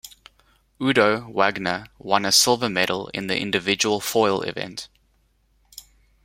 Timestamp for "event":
4.41-4.87